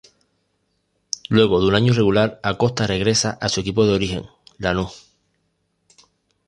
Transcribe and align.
Luego 1.29 1.61
de 1.61 1.67
un 1.67 1.75
año 1.75 1.93
irregular, 1.93 2.39
Acosta 2.41 2.87
regresa 2.87 3.37
a 3.39 3.49
su 3.49 3.59
equipo 3.59 3.85
de 3.85 3.93
origen, 3.93 4.25
Lanús. 4.57 5.13